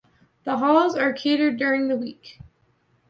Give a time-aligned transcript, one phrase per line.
[0.45, 2.39] The halls are catered during the week.